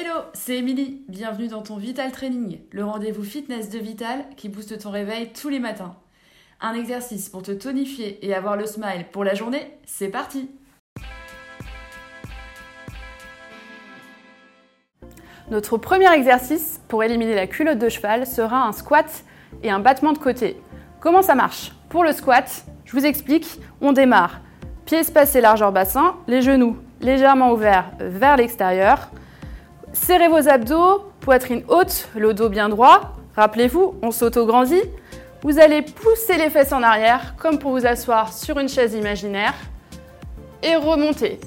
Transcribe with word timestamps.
Hello, 0.00 0.20
c'est 0.32 0.58
Émilie. 0.58 1.02
Bienvenue 1.08 1.48
dans 1.48 1.62
ton 1.62 1.76
Vital 1.76 2.12
Training, 2.12 2.60
le 2.70 2.84
rendez-vous 2.84 3.24
fitness 3.24 3.68
de 3.68 3.80
Vital 3.80 4.26
qui 4.36 4.48
booste 4.48 4.78
ton 4.78 4.92
réveil 4.92 5.32
tous 5.32 5.48
les 5.48 5.58
matins. 5.58 5.96
Un 6.60 6.74
exercice 6.74 7.28
pour 7.28 7.42
te 7.42 7.50
tonifier 7.50 8.24
et 8.24 8.32
avoir 8.32 8.56
le 8.56 8.64
smile 8.64 9.06
pour 9.10 9.24
la 9.24 9.34
journée, 9.34 9.72
c'est 9.86 10.06
parti 10.06 10.50
Notre 15.50 15.78
premier 15.78 16.12
exercice 16.12 16.80
pour 16.86 17.02
éliminer 17.02 17.34
la 17.34 17.48
culotte 17.48 17.80
de 17.80 17.88
cheval 17.88 18.24
sera 18.24 18.68
un 18.68 18.72
squat 18.72 19.24
et 19.64 19.70
un 19.72 19.80
battement 19.80 20.12
de 20.12 20.18
côté. 20.18 20.62
Comment 21.00 21.22
ça 21.22 21.34
marche? 21.34 21.72
Pour 21.88 22.04
le 22.04 22.12
squat, 22.12 22.66
je 22.84 22.92
vous 22.92 23.04
explique, 23.04 23.58
on 23.80 23.92
démarre. 23.92 24.42
Pieds 24.84 24.98
espacés 24.98 25.40
largeur 25.40 25.72
bassin, 25.72 26.14
les 26.28 26.40
genoux 26.40 26.76
légèrement 27.00 27.52
ouverts 27.52 27.90
vers 27.98 28.36
l'extérieur. 28.36 29.10
Serrez 30.00 30.28
vos 30.28 30.48
abdos, 30.48 31.02
poitrine 31.20 31.64
haute, 31.68 32.08
le 32.14 32.32
dos 32.32 32.48
bien 32.48 32.70
droit. 32.70 33.16
Rappelez-vous, 33.36 33.96
on 34.00 34.10
s'auto-grandit. 34.10 34.82
Vous 35.42 35.58
allez 35.58 35.82
pousser 35.82 36.38
les 36.38 36.48
fesses 36.48 36.72
en 36.72 36.82
arrière 36.82 37.34
comme 37.36 37.58
pour 37.58 37.72
vous 37.72 37.84
asseoir 37.84 38.32
sur 38.32 38.58
une 38.58 38.70
chaise 38.70 38.94
imaginaire 38.94 39.52
et 40.62 40.76
remonter. 40.76 41.38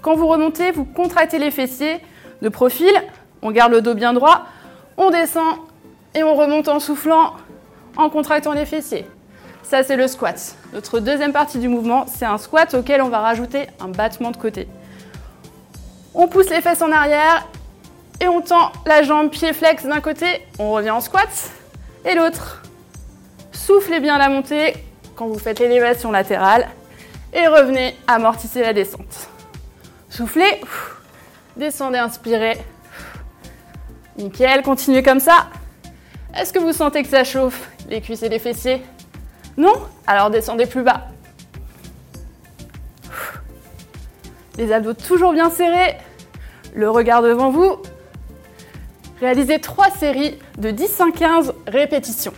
Quand 0.00 0.16
vous 0.16 0.26
remontez, 0.26 0.70
vous 0.70 0.86
contractez 0.86 1.38
les 1.38 1.50
fessiers 1.50 1.98
de 2.40 2.48
profil, 2.48 2.92
on 3.42 3.50
garde 3.50 3.72
le 3.72 3.82
dos 3.82 3.94
bien 3.94 4.14
droit, 4.14 4.46
on 4.96 5.10
descend 5.10 5.56
et 6.14 6.22
on 6.22 6.36
remonte 6.36 6.68
en 6.68 6.80
soufflant 6.80 7.34
en 7.96 8.08
contractant 8.08 8.52
les 8.52 8.64
fessiers. 8.64 9.06
Ça, 9.62 9.82
c'est 9.82 9.96
le 9.96 10.08
squat. 10.08 10.56
Notre 10.72 10.98
deuxième 10.98 11.32
partie 11.32 11.58
du 11.58 11.68
mouvement, 11.68 12.06
c'est 12.06 12.24
un 12.24 12.38
squat 12.38 12.72
auquel 12.72 13.02
on 13.02 13.08
va 13.08 13.18
rajouter 13.18 13.66
un 13.80 13.88
battement 13.88 14.30
de 14.30 14.38
côté. 14.38 14.66
On 16.14 16.26
pousse 16.26 16.50
les 16.50 16.60
fesses 16.60 16.82
en 16.82 16.90
arrière 16.90 17.46
et 18.20 18.28
on 18.28 18.40
tend 18.40 18.72
la 18.84 19.02
jambe 19.02 19.30
pied 19.30 19.52
flex 19.52 19.84
d'un 19.84 20.00
côté, 20.00 20.26
on 20.58 20.72
revient 20.72 20.90
en 20.90 21.00
squat 21.00 21.28
et 22.04 22.14
l'autre. 22.14 22.62
Soufflez 23.52 24.00
bien 24.00 24.18
la 24.18 24.28
montée 24.28 24.74
quand 25.14 25.28
vous 25.28 25.38
faites 25.38 25.60
l'élévation 25.60 26.10
latérale 26.10 26.68
et 27.32 27.46
revenez 27.46 27.96
amortisser 28.08 28.62
la 28.62 28.72
descente. 28.72 29.28
Soufflez, 30.08 30.60
descendez, 31.56 31.98
inspirez. 31.98 32.58
Nickel, 34.18 34.62
continuez 34.62 35.04
comme 35.04 35.20
ça. 35.20 35.46
Est-ce 36.36 36.52
que 36.52 36.58
vous 36.58 36.72
sentez 36.72 37.02
que 37.02 37.08
ça 37.08 37.22
chauffe 37.22 37.68
les 37.88 38.00
cuisses 38.00 38.22
et 38.22 38.28
les 38.28 38.40
fessiers? 38.40 38.82
Non? 39.56 39.74
Alors 40.06 40.30
descendez 40.30 40.66
plus 40.66 40.82
bas. 40.82 41.06
Les 44.58 44.72
abdos 44.72 44.94
toujours 44.94 45.32
bien 45.32 45.50
serrés. 45.50 45.96
Le 46.74 46.90
regard 46.90 47.22
devant 47.22 47.50
vous. 47.50 47.76
Réalisez 49.20 49.60
trois 49.60 49.90
séries 49.90 50.38
de 50.58 50.70
10 50.70 51.00
à 51.00 51.10
15 51.10 51.54
répétitions. 51.66 52.32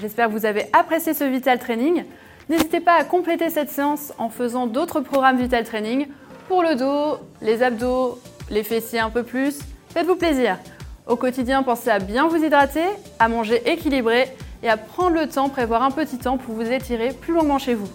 J'espère 0.00 0.28
que 0.28 0.32
vous 0.32 0.46
avez 0.46 0.66
apprécié 0.72 1.14
ce 1.14 1.24
Vital 1.24 1.58
Training. 1.58 2.04
N'hésitez 2.48 2.80
pas 2.80 2.94
à 2.94 3.04
compléter 3.04 3.50
cette 3.50 3.70
séance 3.70 4.12
en 4.18 4.28
faisant 4.28 4.66
d'autres 4.66 5.00
programmes 5.00 5.38
Vital 5.38 5.64
Training 5.64 6.06
pour 6.48 6.62
le 6.62 6.76
dos, 6.76 7.18
les 7.42 7.62
abdos, 7.62 8.20
les 8.50 8.62
fessiers 8.62 9.00
un 9.00 9.10
peu 9.10 9.24
plus. 9.24 9.58
Faites-vous 9.90 10.16
plaisir. 10.16 10.58
Au 11.06 11.16
quotidien, 11.16 11.62
pensez 11.62 11.90
à 11.90 11.98
bien 11.98 12.28
vous 12.28 12.44
hydrater, 12.44 12.86
à 13.18 13.28
manger 13.28 13.62
équilibré 13.68 14.28
et 14.62 14.68
à 14.68 14.76
prendre 14.76 15.16
le 15.16 15.28
temps, 15.28 15.48
prévoir 15.48 15.82
un 15.82 15.90
petit 15.90 16.18
temps 16.18 16.36
pour 16.36 16.54
vous 16.54 16.70
étirer 16.70 17.08
plus 17.08 17.34
longuement 17.34 17.58
chez 17.58 17.74
vous. 17.74 17.88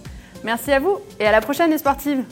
Merci 0.43 0.71
à 0.71 0.79
vous 0.79 0.97
et 1.19 1.27
à 1.27 1.31
la 1.31 1.41
prochaine 1.41 1.69
les 1.69 1.77
sportives 1.77 2.23